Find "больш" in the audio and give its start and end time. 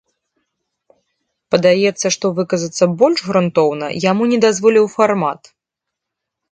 3.03-3.19